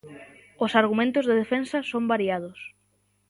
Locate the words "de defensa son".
1.29-2.03